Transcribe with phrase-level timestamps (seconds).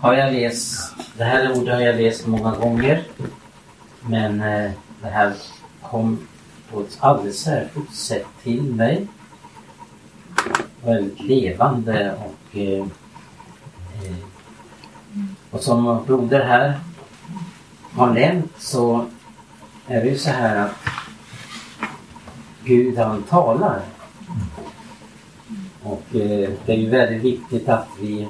[0.00, 3.04] har jag läst, det här ordet har jag läst många gånger.
[4.00, 4.70] Men eh,
[5.02, 5.32] det här
[5.82, 6.28] kom
[6.70, 9.06] på ett alldeles särskilt sätt till mig.
[10.84, 12.86] Väldigt levande och eh,
[14.04, 14.16] eh,
[15.50, 16.80] och som broder här
[17.92, 19.06] har nämnt så
[19.86, 20.76] är det ju så här att
[22.64, 23.80] Gud han talar.
[25.82, 28.28] Och eh, det är ju väldigt viktigt att vi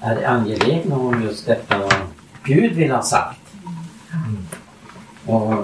[0.00, 1.88] är angelägna om just detta
[2.44, 3.40] Gud vill ha sagt.
[5.26, 5.54] Och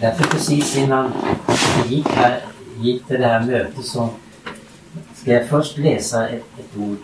[0.00, 1.12] därför precis innan
[1.82, 2.40] vi gick, här,
[2.78, 4.08] gick till det här mötet så
[5.14, 6.98] ska jag först läsa ett, ett ord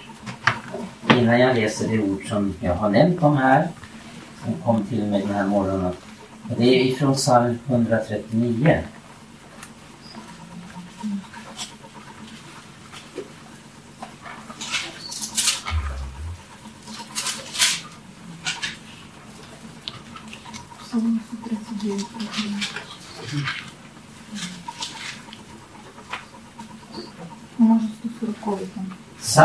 [1.18, 3.68] innan jag läser det ord som jag har nämnt om här
[4.44, 5.92] som kom till mig den här morgonen.
[6.50, 8.78] Och det är ifrån psalm 139.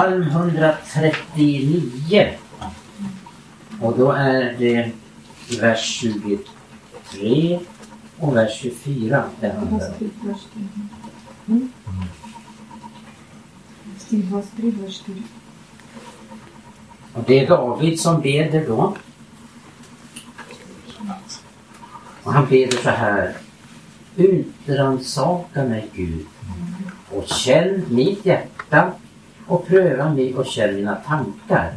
[0.09, 2.33] psalm 139.
[3.81, 4.91] Och då är det
[5.61, 7.59] vers 23
[8.19, 9.93] och vers 24 det handlar om.
[17.13, 18.95] Och det är David som beder då.
[22.23, 23.37] Och han beder så här.
[24.15, 26.25] Utrannsaka mig Gud
[27.11, 28.93] och känn mitt hjärta
[29.49, 31.73] och pröva mig och känn mina tankar.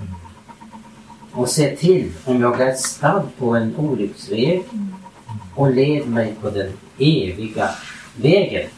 [1.33, 4.65] Och se till om jag är stadd på en olycksväg
[5.55, 7.71] och led mig på den eviga
[8.17, 8.69] vägen.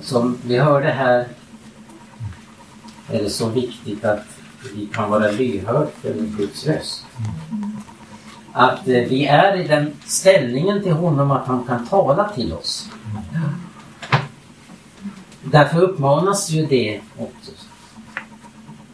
[0.00, 1.28] Som vi hörde här
[3.10, 4.24] är det så viktigt att
[4.74, 7.06] vi kan vara lyhörd för Guds röst.
[8.52, 12.88] Att eh, vi är i den ställningen till honom att han kan tala till oss.
[15.54, 17.52] Därför uppmanas ju det också.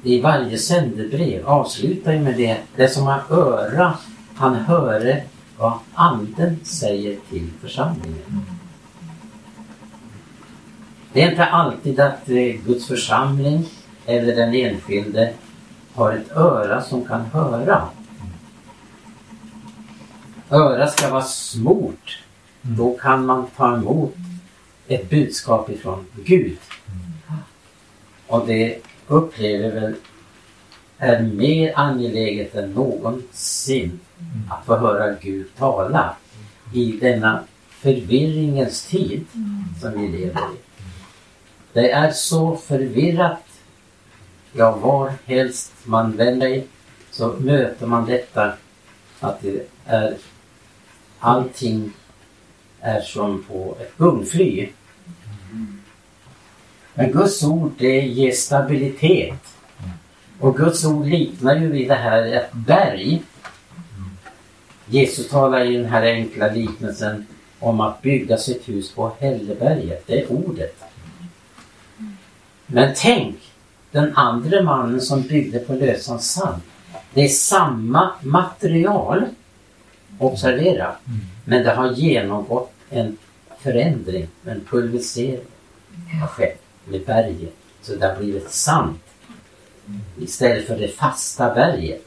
[0.03, 2.59] I varje sändebrev avslutar ju med det.
[2.76, 3.98] Det som har öra,
[4.34, 5.22] han höre
[5.59, 8.47] vad anden säger till församlingen.
[11.12, 13.65] Det är inte alltid att eh, Guds församling
[14.06, 15.32] eller den enskilde
[15.94, 17.82] har ett öra som kan höra.
[20.50, 22.22] Örat ska vara smort.
[22.62, 24.15] Då kan man ta emot
[24.91, 26.59] ett budskap ifrån Gud.
[28.27, 29.95] Och det upplever väl
[30.99, 34.00] är mer angeläget än någonsin
[34.50, 36.17] att få höra Gud tala
[36.75, 39.27] i denna förvirringens tid
[39.81, 40.56] som vi lever i.
[41.73, 43.45] Det är så förvirrat.
[44.53, 46.62] Ja, var helst man vänder
[47.11, 48.53] så möter man detta
[49.21, 50.17] att det är
[51.19, 51.93] allting
[52.81, 54.69] är som på ett gungfly.
[56.95, 59.56] Men Guds ord det ger stabilitet.
[60.41, 63.23] Och Guds ord liknar ju vid det här ett berg.
[64.87, 67.27] Jesus talar i den här enkla liknelsen
[67.59, 70.06] om att bygga sitt hus på Hälleberget.
[70.06, 70.77] Det är ordet.
[72.67, 73.37] Men tänk
[73.91, 76.62] den andra mannen som byggde på lösan sand.
[77.15, 79.25] Det är samma material.
[80.19, 80.93] Observera.
[81.45, 83.17] Men det har genomgått en
[83.59, 85.41] förändring, en pulverisering
[86.21, 87.55] har skett med berget.
[87.83, 89.01] Så det har blivit sant
[90.19, 92.06] istället för det fasta berget.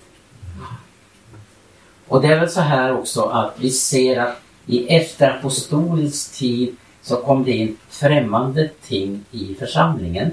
[2.07, 7.15] Och det är väl så här också att vi ser att i efterapostolisk tid så
[7.15, 10.31] kom det in främmande ting i församlingen.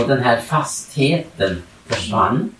[0.00, 2.54] Och den här fastheten försvann.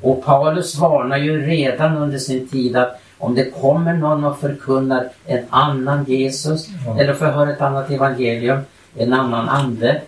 [0.00, 5.08] Och Paulus varnar ju redan under sin tid att om det kommer någon och förkunnar
[5.26, 8.60] en annan Jesus eller förhör ett annat evangelium,
[8.96, 10.02] en annan ande,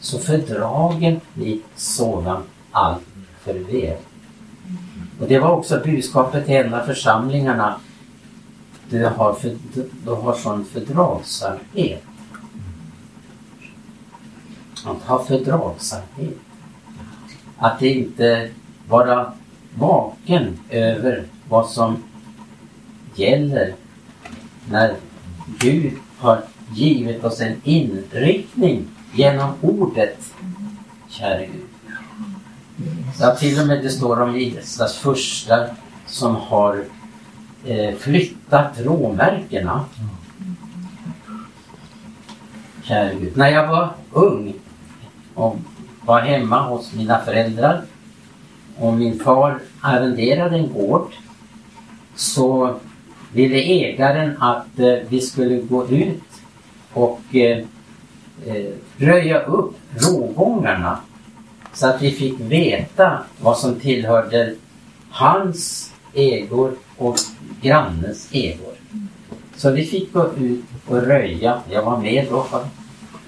[0.00, 3.02] så fördragen blir sådan allt
[3.40, 3.96] för väl.
[5.20, 7.76] Och det var också budskapet till en av församlingarna.
[8.90, 9.56] Du har, för,
[10.04, 12.02] du har sån fördragsamhet.
[14.84, 16.38] Att ha fördragsamhet.
[17.56, 18.50] Att inte
[18.88, 19.32] vara
[19.74, 22.02] vaken över vad som
[23.14, 23.74] gäller
[24.70, 24.94] när
[25.58, 26.42] Gud har
[26.74, 30.34] givit oss en inriktning genom ordet,
[31.08, 31.66] käre Gud.
[33.20, 35.66] Ja, till och med det står om Israels första
[36.06, 36.84] som har
[37.64, 39.84] eh, flyttat råmärkena.
[42.82, 43.36] Käre Gud.
[43.36, 44.54] När jag var ung
[45.34, 45.56] och
[46.04, 47.82] var hemma hos mina föräldrar.
[48.78, 51.12] Och min far arrenderade en gård.
[52.14, 52.76] Så
[53.32, 56.22] ville ägaren att eh, vi skulle gå ut
[56.92, 57.58] och eh,
[58.46, 60.98] eh, röja upp rågångarna
[61.72, 64.54] så att vi fick veta vad som tillhörde
[65.10, 67.16] hans ägor och
[67.62, 68.72] grannens ägor.
[69.56, 71.60] Så vi fick gå ut och röja.
[71.70, 72.46] Jag var med då.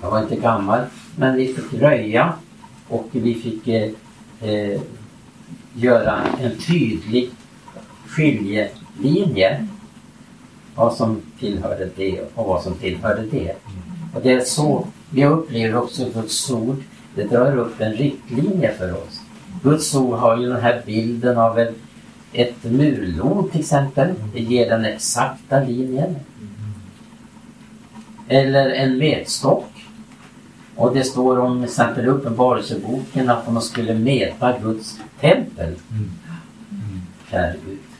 [0.02, 0.80] Jag var inte gammal.
[1.16, 2.32] Men vi fick röja
[2.88, 3.90] och vi fick eh,
[4.50, 4.80] eh,
[5.74, 7.30] göra en tydlig
[8.06, 9.68] skiljelinje.
[10.74, 13.54] Vad som tillhörde det och vad som tillhörde det.
[14.14, 16.82] Och det är så vi upplever också Guds ord.
[17.14, 19.20] Det drar upp en riktlinje för oss.
[19.62, 21.74] Guds ord har ju den här bilden av en,
[22.32, 24.14] ett murlon till exempel.
[24.32, 26.16] Det ger den exakta linjen.
[28.28, 29.70] Eller en metstock.
[30.76, 35.74] Och det står om till exempel i Uppenbarelseboken att man skulle mäta Guds tempel.
[37.30, 37.93] Här ut.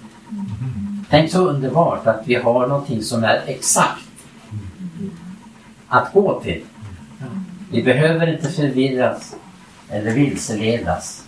[1.10, 4.08] Tänk så underbart att vi har någonting som är exakt
[5.88, 6.62] att gå till.
[7.70, 9.36] Vi behöver inte förvirras
[9.90, 11.24] eller vilseledas.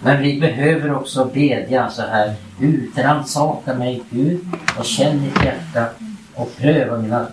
[0.00, 2.34] Men vi behöver också bedja så här.
[2.60, 4.40] Utrannsaka mig Gud
[4.78, 5.86] och känn mitt hjärta
[6.34, 7.26] och pröva mina,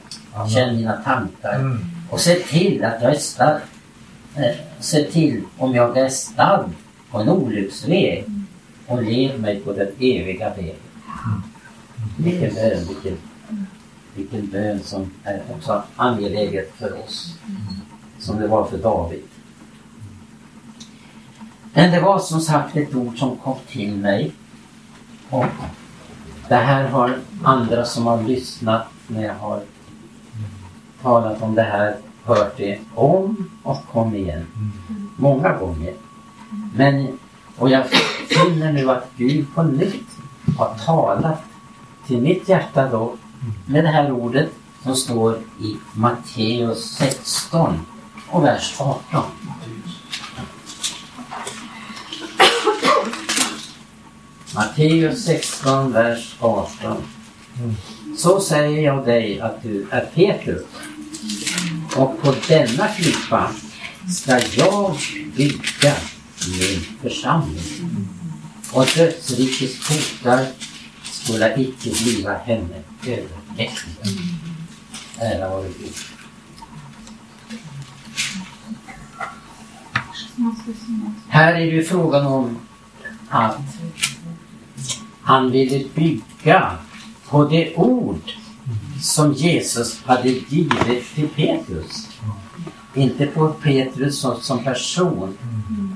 [0.53, 1.77] känn mina tankar.
[2.09, 3.61] Och se till att jag är stadd.
[4.35, 6.69] Eh, se till om jag är stadd
[7.11, 8.25] på en olycksväg
[8.87, 10.75] och led mig på den eviga vägen.
[12.17, 13.17] Vilken bön, vilken,
[14.15, 17.37] vilken bön som är också angeläget för oss.
[18.19, 19.23] Som det var för David.
[21.73, 24.31] Men det var som sagt ett ord som kom till mig.
[25.29, 25.45] Och
[26.49, 29.61] det här har andra som har lyssnat när jag har
[31.01, 34.45] talat om det här hört det om och om igen.
[35.17, 35.93] Många gånger.
[36.75, 37.19] Men,
[37.57, 37.85] och jag
[38.29, 40.07] finner nu att Gud på nytt
[40.57, 41.43] har talat
[42.07, 43.15] till mitt hjärta då
[43.65, 44.49] med det här ordet
[44.83, 47.85] som står i Matteus 16
[48.29, 49.23] och vers 18.
[54.55, 56.97] Matteus 16, vers 18.
[58.17, 60.63] Så säger jag dig att du är Petrus
[61.95, 63.51] och på denna klippa
[64.09, 64.97] ska jag
[65.35, 65.93] bygga
[66.59, 68.07] min församling.
[68.73, 70.47] Och dödsrikets portar
[71.23, 74.05] skola icke bliva henne övermäktiga.
[75.19, 75.93] Ära vare Gud.
[81.27, 82.59] Här är det ju frågan om
[83.29, 83.57] att
[85.21, 86.77] han ville bygga
[87.29, 88.31] på det ord
[89.01, 92.09] som Jesus hade givit till Petrus.
[92.93, 95.37] Inte på Petrus som, som person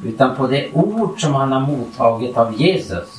[0.06, 3.17] utan på det ord som han har mottagit av Jesus.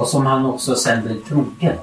[0.00, 1.78] Och som han också sen blev trogen.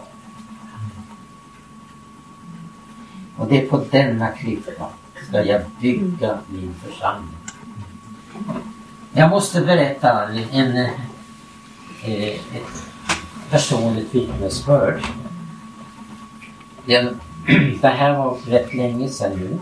[3.37, 4.89] Och det är på denna klippa
[5.27, 7.37] ska jag bygga min församling.
[9.13, 12.85] Jag måste berätta en, eh, ett
[13.49, 15.01] personligt vittnesbörd.
[16.85, 17.13] Det,
[17.81, 19.59] det här var rätt länge sedan nu.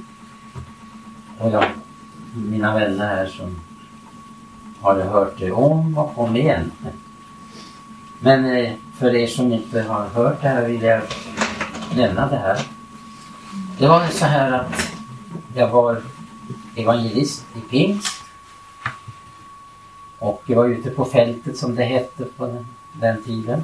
[1.39, 1.65] Och jag,
[2.33, 3.61] mina vänner här som
[4.81, 6.71] har hört det om och om igen.
[8.19, 11.01] Men eh, för er som inte har hört det här vill jag
[11.95, 12.59] nämna det här.
[13.79, 14.91] Det var så här att
[15.55, 16.01] jag var
[16.75, 18.23] evangelist i pingst.
[20.19, 23.63] Och jag var ute på fältet som det hette på den, den tiden.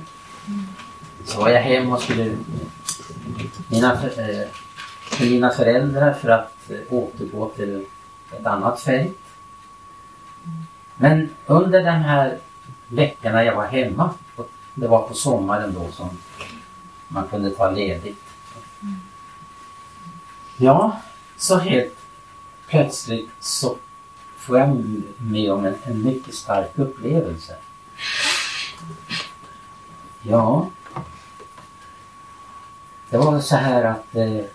[1.25, 2.38] Så var jag hem och skulle
[3.67, 4.48] mina, eh,
[5.01, 7.86] för mina föräldrar för att eh, återgå till
[8.39, 9.17] ett annat fält.
[10.96, 12.38] Men under den här
[12.91, 14.13] veckorna jag var hemma,
[14.74, 16.10] det var på sommaren då som
[17.07, 18.24] man kunde ta ledigt.
[20.57, 21.01] Ja,
[21.38, 21.98] så helt
[22.67, 23.75] plötsligt så
[24.38, 24.86] får jag
[25.17, 27.55] med om en, en mycket stark upplevelse.
[30.21, 30.69] Ja,
[33.10, 34.45] det var så här att eh,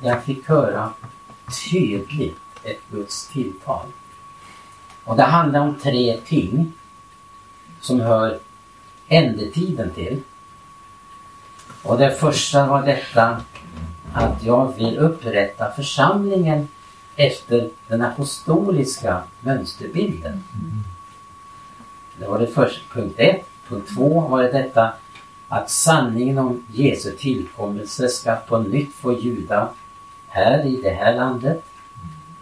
[0.00, 0.92] jag fick höra
[1.70, 3.86] tydligt ett Guds tilltal.
[5.04, 6.72] Och det handlade om tre ting
[7.80, 8.38] som hör
[9.08, 10.20] ändetiden till.
[11.82, 13.40] Och det första var detta
[14.12, 16.68] att jag vill upprätta församlingen
[17.16, 20.44] efter den apostoliska mönsterbilden.
[22.18, 23.44] Det var det första, punkt ett.
[23.68, 24.92] Punkt två var det detta
[25.48, 29.68] att sanningen om Jesu tillkommelse ska på nytt få ljuda
[30.28, 31.64] här i det här landet,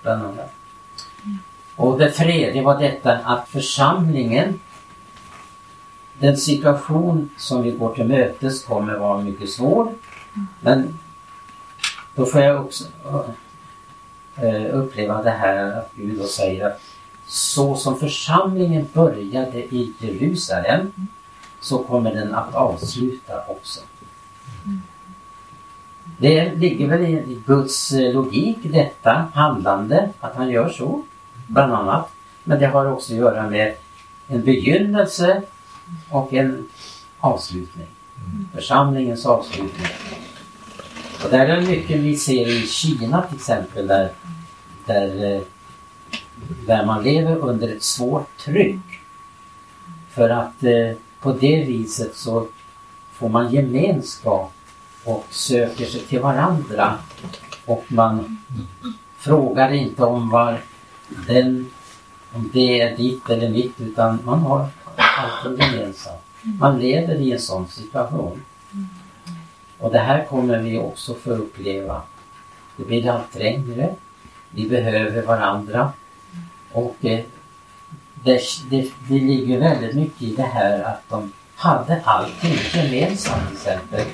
[0.02, 0.52] bland annat.
[1.76, 4.60] Och det tredje var detta att församlingen,
[6.18, 9.94] den situation som vi går till mötes kommer vara mycket svår.
[10.60, 10.98] Men
[12.14, 12.84] då får jag också
[14.36, 16.80] eh, uppleva det här att Gud då säger att
[17.26, 20.92] så som församlingen började i Jerusalem
[21.60, 23.80] så kommer den att avsluta också.
[26.18, 31.02] Det ligger väl i Guds eh, logik detta handlande, att han gör så,
[31.46, 32.10] bland annat.
[32.44, 33.74] Men det har också att göra med
[34.28, 35.42] en begynnelse
[36.10, 36.68] och en
[37.18, 37.86] avslutning.
[38.54, 39.86] Församlingens avslutning.
[41.24, 44.12] Och där är det mycket vi ser i Kina till exempel där,
[44.86, 45.42] där, eh,
[46.66, 48.80] där man lever under ett svårt tryck.
[50.10, 52.46] För att eh, på det viset så
[53.12, 54.52] får man gemenskap
[55.04, 56.98] och söker sig till varandra.
[57.64, 58.38] Och man
[59.18, 60.60] frågar inte om var
[61.26, 61.70] den,
[62.32, 64.68] om det är ditt eller mitt utan man har
[64.98, 66.20] allt gemensamt.
[66.42, 68.42] Man lever i en sån situation.
[69.78, 72.02] Och det här kommer vi också få uppleva.
[72.76, 73.94] Det blir allt trängre.
[74.50, 75.92] Vi behöver varandra.
[76.72, 77.20] Och eh,
[78.24, 78.40] det,
[78.70, 84.04] det, det ligger väldigt mycket i det här att de hade allting gemensamt till exempel.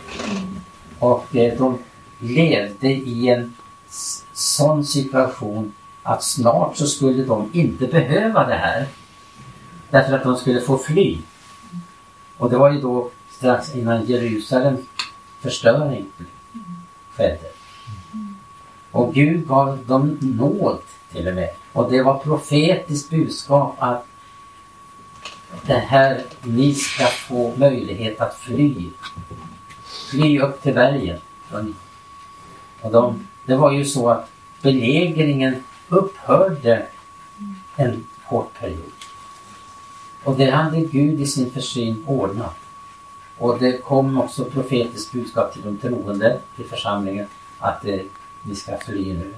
[0.99, 1.79] Och eh, de
[2.19, 3.55] levde i en
[4.33, 5.73] sån situation
[6.03, 8.87] att snart så skulle de inte behöva det här.
[9.91, 11.19] Därför att de skulle få fly.
[12.37, 14.76] Och det var ju då strax innan Jerusalem
[15.41, 16.07] förstöring
[17.17, 17.49] skedde.
[18.91, 20.81] Och Gud gav dem nåd
[21.12, 21.50] till och med.
[21.73, 24.07] Och det var profetiskt budskap att
[25.67, 28.91] det här, ni ska få möjlighet att fly.
[30.11, 31.21] Fly upp till bergen.
[32.81, 34.31] Och de, det var ju så att
[34.62, 36.87] belägringen upphörde
[37.76, 38.93] en kort period.
[40.25, 42.57] Och det hade Gud i sin försyn ordnat.
[43.38, 47.26] Och det kom också profetiskt budskap till de troende, till församlingen,
[47.59, 48.00] att eh,
[48.43, 49.35] vi ska fly nu.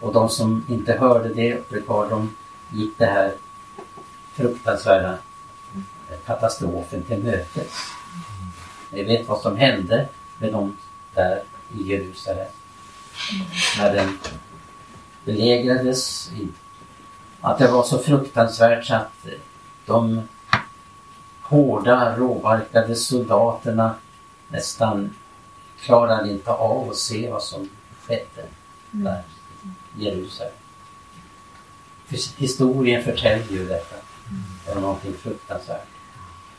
[0.00, 2.34] Och de som inte hörde det, de
[2.70, 3.34] gick det här
[4.32, 5.12] fruktansvärda
[6.10, 7.72] eh, katastrofen till mötes.
[8.90, 10.08] Ni vet vad som hände
[10.38, 10.76] med dem
[11.14, 11.42] där
[11.74, 12.48] i Jerusalem.
[13.78, 14.18] När den
[15.24, 16.30] belägrades.
[17.40, 19.32] Att det var så fruktansvärt så att eh,
[19.86, 20.22] de
[21.42, 23.94] hårda, råbarkade soldaterna
[24.48, 25.14] nästan
[25.80, 27.68] klarade inte av att se vad som
[28.06, 28.46] skedde
[28.90, 29.22] där
[29.98, 30.52] i Jerusalem.
[32.36, 33.96] Historien förtäljer ju detta.
[34.66, 35.86] Det var någonting fruktansvärt.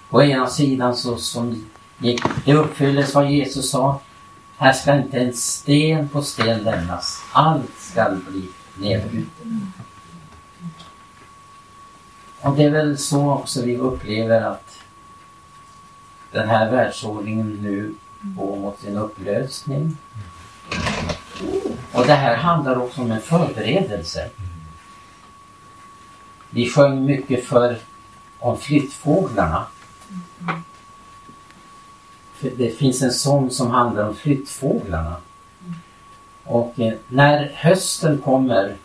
[0.10, 4.00] På ena sidan så som gick, det uppfylldes vad Jesus sa.
[4.58, 7.22] Här ska inte en sten på sten lämnas.
[7.32, 9.48] Allt ska bli nedbrutet.
[12.44, 14.80] Och det är väl så också vi upplever att
[16.32, 19.98] den här världsordningen nu går mot sin upplösning.
[21.92, 24.30] Och det här handlar också om en förberedelse.
[26.50, 27.78] Vi sjöng mycket för
[28.40, 29.66] om flyttfåglarna.
[32.40, 35.16] Det finns en sång som handlar om flyttfåglarna.
[36.44, 38.76] Och eh, när hösten kommer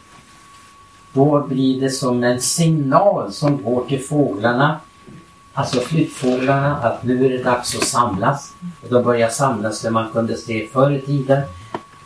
[1.12, 4.80] då blir det som en signal som går till fåglarna,
[5.52, 8.54] alltså flyttfåglarna, att nu är det dags att samlas.
[8.82, 11.42] Och de börjar samlas där man kunde se förr i tiden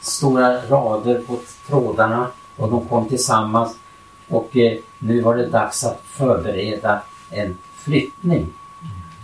[0.03, 3.77] stora rader på trådarna och de kom tillsammans
[4.29, 8.47] och eh, nu var det dags att förbereda en flyttning.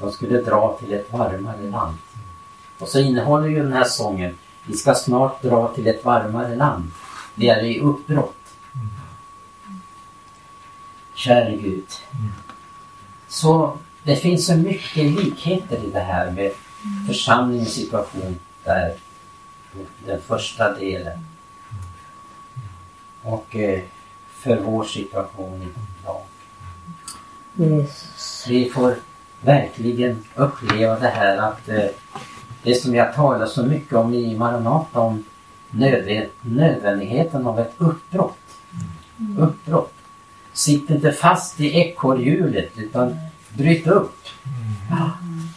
[0.00, 1.96] De skulle dra till ett varmare land.
[2.78, 6.90] Och så innehåller ju den här sången Vi ska snart dra till ett varmare land.
[7.34, 8.37] Vi är i uppbrott.
[11.18, 11.84] Käre Gud.
[13.28, 16.52] Så det finns så mycket likheter i det här med
[17.06, 18.94] församlingens situation där,
[20.06, 21.18] den första delen.
[23.22, 23.80] Och eh,
[24.32, 26.22] för vår situation idag.
[27.54, 28.44] Jesus.
[28.48, 28.94] Vi får
[29.40, 31.84] verkligen uppleva det här att eh,
[32.62, 35.24] det som jag talar så mycket om i Maranata om
[35.70, 38.38] nödvä- nödvändigheten av ett uppbrott.
[39.38, 39.92] Uppbrott.
[40.58, 43.16] Sitt inte fast i ekorrhjulet utan
[43.56, 44.16] bryt upp.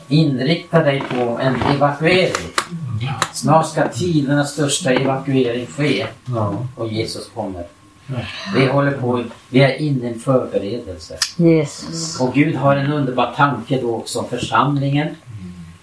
[0.08, 2.51] Inrikta dig på en evakuering.
[3.34, 6.08] Snart ska tidernas största evakuering ske
[6.75, 7.67] och Jesus kommer.
[8.55, 11.17] Vi håller på, vi är inne i en förberedelse.
[11.36, 12.22] Jesus.
[12.22, 15.15] Och Gud har en underbar tanke då också om församlingen.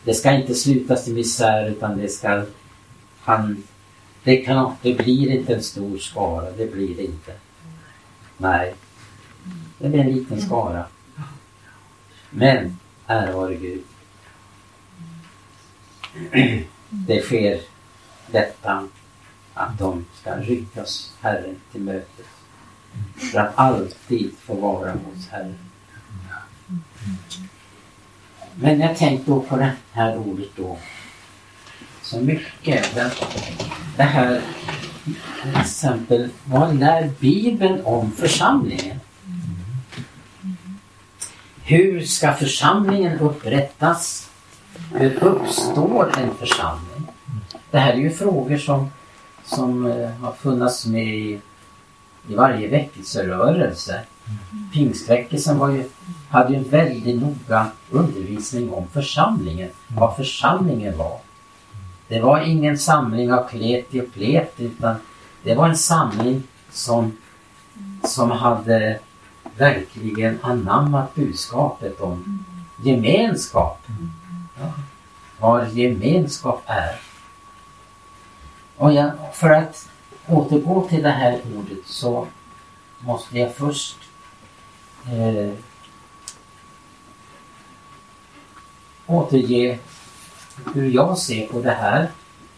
[0.05, 2.43] Det ska inte slutas i misär utan det ska
[3.21, 3.63] han,
[4.25, 7.33] det, kan, det blir inte en stor skara, det blir det inte.
[8.37, 8.75] Nej,
[9.79, 10.85] det blir en liten skara.
[12.31, 13.83] Men, ära vare Gud.
[16.89, 17.61] Det sker
[18.27, 18.89] detta
[19.55, 22.27] att de ska ryckas Herren till mötes.
[23.17, 25.59] För att alltid få vara hos Herren.
[28.55, 30.79] Men jag tänkte då på det här ordet då.
[32.03, 32.95] Så mycket.
[32.95, 33.13] Det,
[33.97, 34.43] det här
[35.43, 39.01] till exempel, vad lär Bibeln om församlingen?
[41.69, 44.31] Hur ska församlingen upprättas?
[44.93, 47.07] Hur uppstår en församling?
[47.71, 48.91] Det här är ju frågor som,
[49.45, 51.41] som eh, har funnits med i,
[52.29, 54.01] i varje väckelserörelse.
[54.73, 55.89] Pingstväckelsen var ju,
[56.31, 61.19] hade ju en väldigt noga undervisning om församlingen, vad församlingen var.
[62.09, 64.95] Det var ingen samling av kleti och plet utan
[65.43, 67.17] det var en samling som,
[68.05, 68.99] som hade
[69.59, 72.45] verkligen anammat budskapet om
[72.83, 73.87] gemenskap.
[74.61, 74.73] Ja,
[75.39, 77.01] vad gemenskap är.
[78.77, 79.89] Och jag, för att
[80.27, 82.27] återgå till det här ordet så
[82.99, 83.97] måste jag först
[85.07, 85.53] eh,
[89.07, 89.79] återge
[90.75, 92.11] hur jag ser på det här.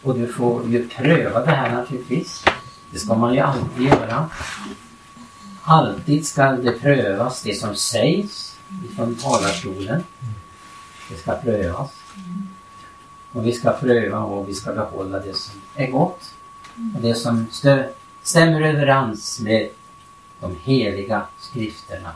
[0.03, 2.45] Och du får ju pröva det här naturligtvis.
[2.91, 4.29] Det ska man ju alltid göra.
[5.63, 8.57] Alltid ska det prövas, det som sägs
[8.95, 10.03] från talarstolen.
[11.09, 11.91] Det ska prövas.
[13.31, 16.33] Och vi ska pröva och vi ska behålla det som är gott.
[16.95, 17.47] Och det som
[18.21, 19.69] stämmer överens med
[20.39, 22.11] de heliga skrifterna.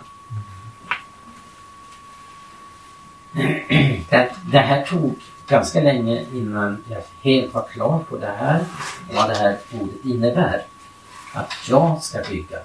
[4.09, 5.15] Det, det här tog
[5.47, 8.65] ganska länge innan jag helt var klar på det här
[9.09, 10.65] och vad det här ordet innebär.
[11.33, 12.59] Att jag ska bygga.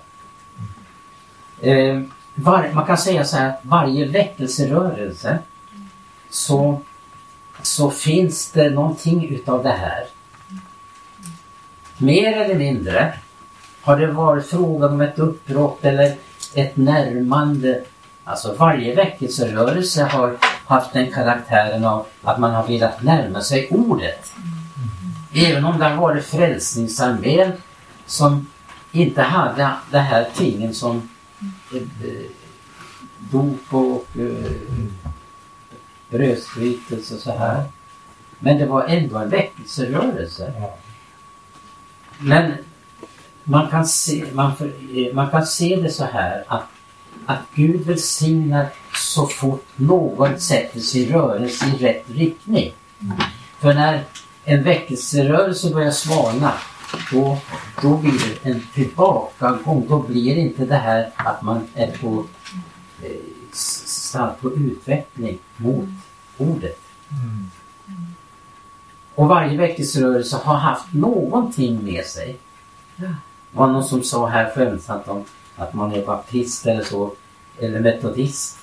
[1.61, 2.01] Eh,
[2.35, 5.39] var, man kan säga så här att varje väckelserörelse
[6.31, 6.81] så,
[7.63, 10.05] så finns det någonting utav det här.
[11.99, 13.15] Mer eller mindre
[13.83, 16.17] har det varit frågan om ett uppbrott eller
[16.55, 17.85] ett närmande.
[18.25, 24.33] Alltså varje väckelserörelse har haft den karaktären av att man har velat närma sig ordet.
[25.35, 27.53] Även om det har varit Frälsningsarmén
[28.07, 28.47] som
[28.93, 31.09] inte hade det här tingen som
[33.19, 34.53] dop och eh,
[36.11, 37.65] brödstrytelse och så här.
[38.39, 40.53] Men det var ändå en väckelserörelse.
[42.19, 42.53] Men
[43.45, 46.65] man kan, se, man, för, man kan se det så här att,
[47.27, 52.73] att Gud välsignar så fort någon sätter sin rörelse i rätt riktning.
[53.61, 54.05] För när
[54.45, 56.53] en väckelserörelse börjar svalna
[57.13, 57.39] då,
[57.83, 59.87] då blir det en tillbakagång.
[59.89, 62.25] Då blir det inte det här att man är på
[63.03, 63.11] eh,
[63.53, 65.89] start på utveckling mot
[66.39, 66.81] ordet.
[69.15, 72.37] Och varje väckelserörelse har haft någonting med sig.
[72.97, 73.15] Det
[73.51, 75.25] var någon som sa här skämtsamt om
[75.57, 77.13] att man är baptist eller så,
[77.59, 78.59] eller metodist.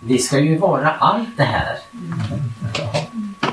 [0.00, 1.78] Vi ska ju vara allt det här.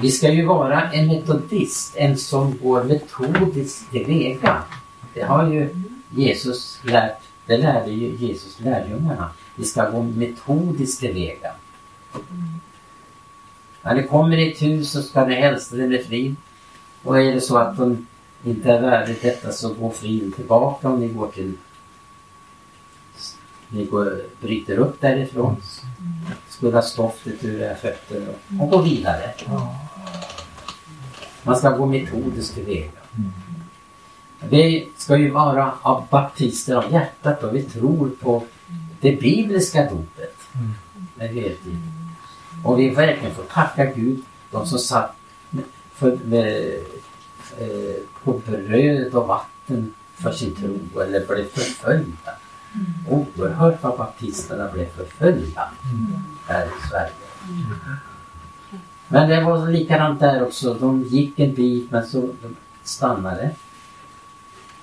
[0.01, 4.63] Vi ska ju vara en metodist, en som går metodiskt till väga.
[5.13, 5.69] Det har ju
[6.09, 9.29] Jesus lärt, det lärde ju Jesus lärjungarna.
[9.55, 11.51] Vi ska gå metodiskt tillväga.
[13.81, 16.35] När det kommer i ett hus så ska ni hälsa det med frid.
[17.03, 18.07] Och är det så att de
[18.43, 21.53] inte är värdigt detta så går friden tillbaka om ni går till
[23.69, 25.55] ni går, bryter upp därifrån.
[26.57, 29.33] Skudda stoftet ur era fötter och, och gå vidare.
[31.43, 32.91] Man ska gå metodiskt tillväga.
[34.39, 38.43] Vi ska ju vara av baptister av hjärtat och vi tror på
[39.01, 40.35] det bibliska dopet.
[41.15, 41.77] Det vet heltid.
[42.63, 45.15] Och vi verkligen får tacka Gud, de som satt
[45.93, 46.73] för, med,
[47.59, 52.31] eh, på bröd och vatten för sin tro eller blev förföljda.
[53.09, 55.69] Oerhört vad baptisterna blev förföljda
[56.47, 57.11] här i Sverige.
[59.07, 60.73] Men det var likadant där också.
[60.73, 63.51] De gick en bit men så de stannade.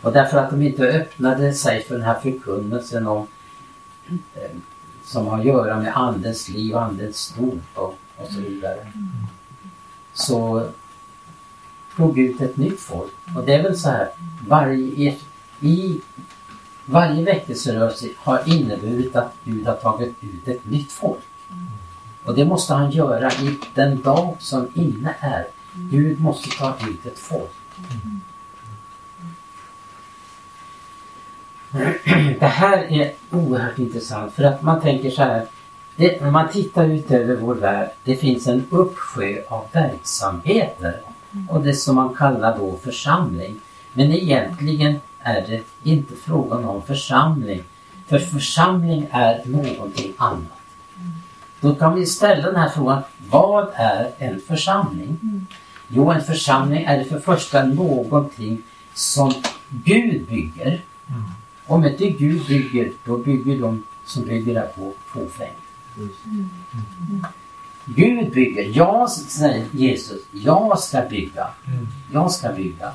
[0.01, 3.27] Och därför att de inte öppnade sig för den här förkunnelsen om
[4.35, 4.51] eh,
[5.05, 8.93] som har att göra med andens liv, andens dop och, och så vidare.
[10.13, 10.67] Så
[11.97, 13.13] tog ut ett nytt folk.
[13.37, 14.09] Och det är väl så här,
[14.49, 15.17] varje,
[15.61, 16.01] i
[16.87, 21.21] varje väckelserörelse har inneburit att Gud har tagit ut ett nytt folk.
[22.25, 25.47] Och det måste han göra i den dag som inne är.
[25.75, 27.51] Gud måste ta ut ett folk.
[32.41, 35.47] Det här är oerhört intressant för att man tänker så här.
[35.97, 41.01] Det, när man tittar ut över vår värld, det finns en uppsjö av verksamheter
[41.49, 43.61] och det som man kallar då församling.
[43.93, 47.63] Men egentligen är det inte frågan om församling.
[48.07, 50.59] För församling är någonting annat.
[51.61, 55.19] Då kan vi ställa den här frågan, vad är en församling?
[55.89, 58.63] Jo, en församling är det för första någonting
[58.95, 59.35] som
[59.69, 60.81] Gud bygger.
[61.67, 65.57] Om inte Gud bygger, då bygger de som bygger där på fåfängt.
[67.85, 68.73] Gud bygger.
[68.75, 71.49] Jag, säger Jesus, jag ska bygga.
[72.13, 72.93] Jag ska bygga.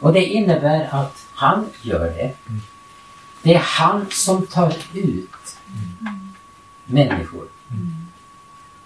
[0.00, 2.32] Och det innebär att han gör det.
[3.42, 5.56] Det är han som tar ut
[6.84, 7.46] människor.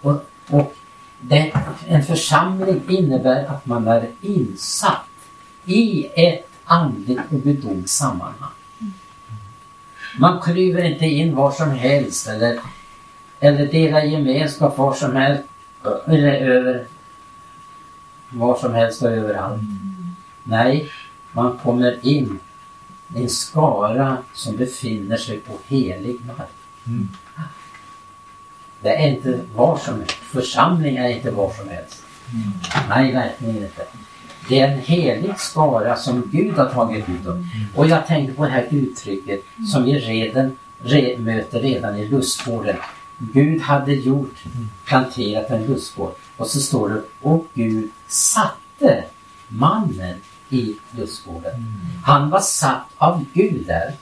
[0.01, 0.75] Och, och
[1.21, 1.53] det,
[1.89, 5.07] en församling innebär att man är insatt
[5.65, 8.51] i ett andligt och gudomligt sammanhang.
[10.19, 12.61] Man kryper inte in var som helst eller,
[13.41, 15.43] eller delar gemenskap var som helst
[16.07, 16.87] eller över
[18.29, 19.63] var som helst och överallt.
[20.43, 20.91] Nej,
[21.35, 22.39] man kommer in
[23.15, 26.51] i en skara som befinner sig på helig mark.
[26.87, 27.09] Mm.
[28.81, 30.13] Det är inte var som helst.
[30.15, 32.03] Församling är inte var som helst.
[32.89, 33.87] Nej, verkligen inte.
[34.49, 37.51] Det är en helig skara som Gud har tagit ut dem.
[37.77, 42.77] Och jag tänkte på det här uttrycket som vi redan, re, möter redan i lustgården.
[43.19, 44.45] Gud hade gjort,
[44.85, 46.15] planterat en lustgård.
[46.37, 49.05] Och så står det, och Gud satte
[49.49, 50.21] mannen
[50.51, 51.53] i lustgården.
[52.05, 53.95] Han var satt av Gud där.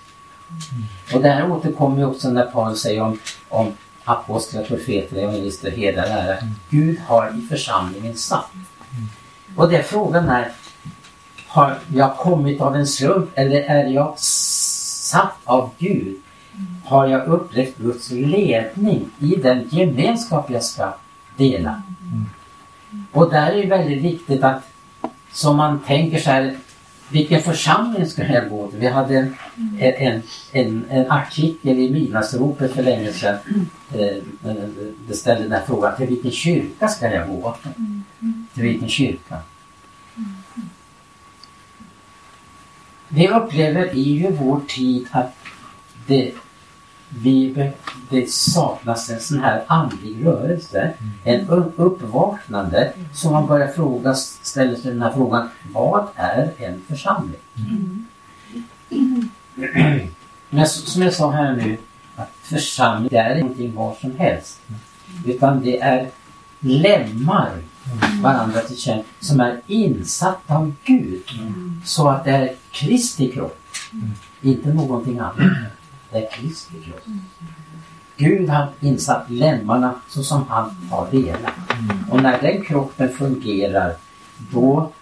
[1.14, 3.72] Och det här återkommer ju också när Paulus säger om, om
[4.04, 6.48] apostlar, profeter, evangelister herdar lärare.
[6.70, 8.50] Gud har i församlingen satt.
[9.56, 10.52] Och det frågan är,
[11.46, 16.16] har jag kommit av en slump eller är jag satt av Gud?
[16.84, 20.94] Har jag upplevt Guds ledning i den gemenskap jag ska
[21.36, 21.82] dela?
[23.12, 24.71] Och där är det väldigt viktigt att
[25.32, 26.56] som man tänker så här,
[27.08, 28.78] vilken församling ska jag gå till?
[28.78, 29.36] Vi hade en,
[29.78, 33.36] en, en, en artikel i Midnattsropet för länge sedan.
[33.94, 34.00] Eh,
[34.50, 34.64] eh,
[35.08, 37.56] det ställde den här frågan, till vilken kyrka ska jag gå?
[38.54, 39.38] Till vilken kyrka?
[43.08, 45.34] Vi upplever i ju vår tid att
[46.06, 46.32] det,
[47.18, 47.70] vi,
[48.10, 50.92] det saknas en sån här andlig rörelse.
[51.24, 52.92] En upp- uppvaknande.
[53.14, 57.40] Så man börjar fråga, ställer sig den här frågan, vad är en församling?
[60.50, 61.76] Men så- som jag sa här nu,
[62.16, 64.60] att församling det är ingenting var som helst.
[65.26, 66.08] Utan det är
[66.60, 67.50] lemmar
[68.22, 71.22] varandra till tjänst som är insatta av Gud.
[71.84, 73.58] Så att det är Kristi kropp.
[74.42, 75.36] Inte någonting annat.
[76.12, 77.04] Det är Kristi kropp.
[78.16, 81.52] Gud har insatt lemmarna så som han har velat.
[82.10, 83.94] Och när den kroppen fungerar
[84.52, 84.92] då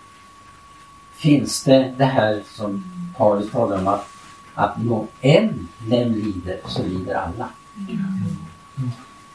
[1.13, 2.85] finns det det här som
[3.17, 4.07] Paulus talar om att,
[4.55, 7.49] att nå en lem lider så lider alla.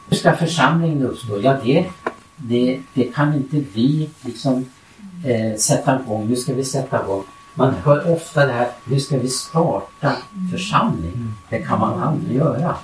[0.08, 1.40] Hur ska församlingen uppstå?
[1.40, 1.86] Ja, det,
[2.36, 4.64] det, det kan inte vi liksom
[5.24, 6.28] eh, sätta igång.
[6.28, 7.24] Nu ska vi sätta igång.
[7.58, 10.12] Man hör ofta det här, nu ska vi starta
[10.52, 11.34] församling.
[11.48, 12.76] Det kan man aldrig göra.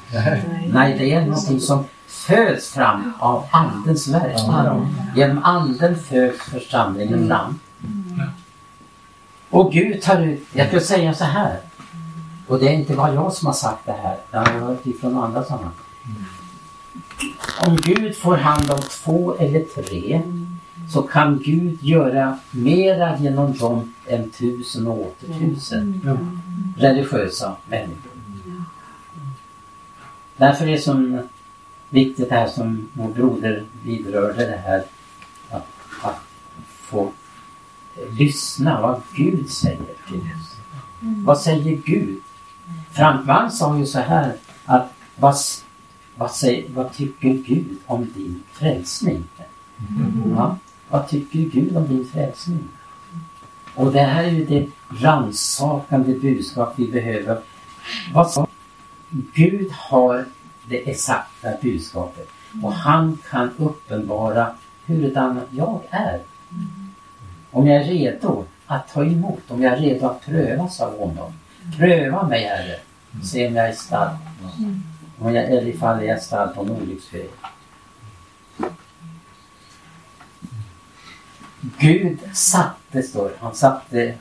[0.72, 4.82] Nej, det är någonting som föds fram av Andens verksamhet.
[5.16, 7.58] Genom Anden föds församlingen fram.
[9.50, 11.58] Och Gud tar ut, jag ska säga så här.
[12.46, 14.16] Och det är inte bara jag som har sagt det här.
[14.30, 15.72] Det har jag hört ifrån andra sammanhang.
[17.66, 20.22] Om Gud får hand om två eller tre
[20.92, 26.00] så kan Gud göra mera genom dem än tusen och åter tusen
[26.76, 28.12] religiösa människor.
[30.36, 31.22] Därför är det så
[31.88, 34.84] viktigt det här som vår broder vidrörde det här
[35.50, 35.66] att,
[36.02, 36.20] att
[36.66, 37.12] få
[38.10, 40.56] lyssna vad Gud säger till oss.
[41.00, 42.20] Vad säger Gud?
[42.90, 45.36] Frank Wall sa ju så här att vad,
[46.16, 49.24] vad, säger, vad tycker Gud om din frälsning?
[50.36, 50.56] Ja,
[50.92, 52.68] vad tycker Gud om din frälsning?
[53.74, 54.66] Och det här är ju det
[55.02, 57.40] rannsakande budskap vi behöver.
[58.14, 58.46] Vad sa
[59.34, 60.24] Gud har
[60.68, 62.28] det exakta budskapet
[62.62, 64.54] och han kan uppenbara
[64.86, 66.20] hurdan jag är.
[67.50, 71.32] Om jag är redo att ta emot, om jag är redo att prövas av honom.
[71.78, 72.76] Pröva mig Herre,
[73.24, 74.20] se om jag är stark.
[75.18, 77.30] Om jag, eller ifall jag är stark på en olycksväg.
[81.82, 84.14] Gud satte, står det, han satte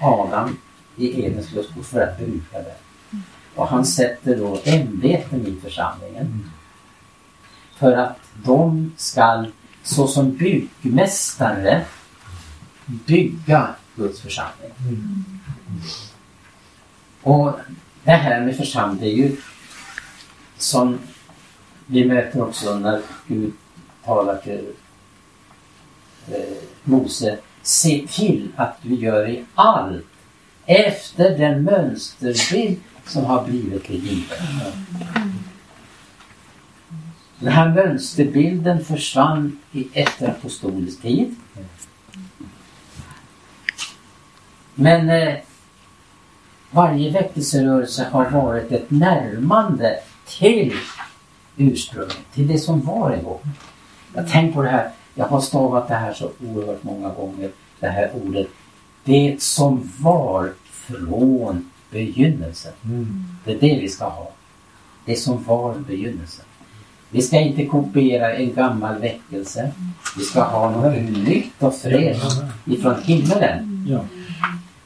[0.00, 0.58] Adam
[0.96, 2.74] i Edens lustgård för att bruka det.
[3.54, 6.50] Och han sätter då ämbeten i församlingen.
[7.76, 9.46] För att de ska
[9.82, 11.84] såsom byggmästare
[12.86, 14.72] bygga Guds församling.
[17.22, 17.52] Och
[18.04, 19.36] det här med församling det är ju
[20.56, 20.98] som
[21.86, 23.52] vi möter också när Gud
[24.04, 24.72] talar till
[26.32, 26.40] Eh,
[26.84, 27.38] Mose.
[27.62, 30.04] Se till att du gör i allt
[30.66, 34.38] efter den mönsterbild som har blivit dig given.
[37.38, 41.34] Den här mönsterbilden försvann i efterapostolisk tid.
[44.74, 45.34] Men eh,
[46.70, 50.74] varje väckelserörelse har varit ett närmande till
[51.56, 53.40] ursprunget, till det som var en gång.
[54.14, 57.50] Jag tänker på det här, jag har stavat det här så oerhört många gånger,
[57.80, 58.46] det här ordet.
[59.04, 62.72] Det som var från begynnelsen.
[62.84, 63.24] Mm.
[63.44, 64.30] Det är det vi ska ha.
[65.04, 66.44] Det som var begynnelsen.
[67.10, 69.70] Vi ska inte kopiera en gammal väckelse.
[70.16, 73.86] Vi ska ha något nytt och fräscht ifrån himmelen.
[73.88, 74.00] Ja.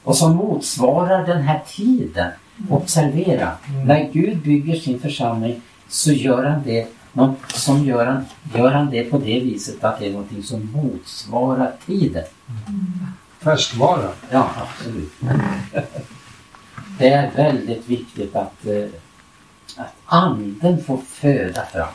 [0.03, 2.31] Och som motsvarar den här tiden.
[2.71, 3.53] Observera,
[3.87, 8.91] när Gud bygger sin församling så gör han det, något som gör, han, gör han
[8.91, 12.25] det på det viset att det är någonting som motsvarar tiden.
[13.41, 14.09] Färskvara.
[14.31, 15.13] Ja, absolut.
[16.99, 18.89] Det är väldigt viktigt att, eh,
[19.77, 21.89] att anden får föda fram.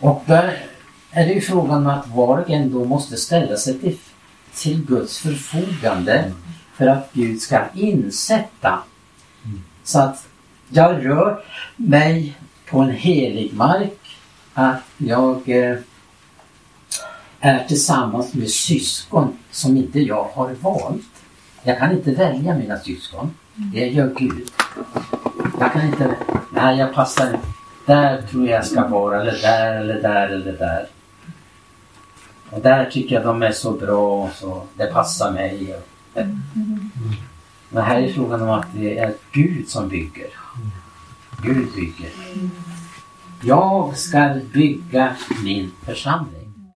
[0.00, 0.66] Och där
[1.10, 3.98] är det ju frågan om att var och en då måste ställa sig till,
[4.54, 6.32] till Guds förfogande
[6.74, 8.78] för att Gud ska insätta.
[9.84, 10.26] Så att
[10.68, 11.44] jag rör
[11.76, 12.36] mig
[12.70, 14.18] på en helig mark,
[14.54, 15.76] att jag eh,
[17.40, 21.02] är tillsammans med syskon som inte jag har valt.
[21.62, 23.30] Jag kan inte välja mina syskon.
[23.54, 24.50] Det gör Gud.
[25.60, 26.16] Jag kan inte,
[26.52, 27.38] nej jag passar,
[27.86, 30.86] där tror jag ska vara, eller där, eller där, eller där.
[32.50, 35.76] Och där tycker jag de är så bra, så det passar mig.
[37.68, 40.28] Men här är frågan om att det är Gud som bygger.
[41.42, 42.10] Gud bygger.
[43.40, 46.39] Jag ska bygga min församling.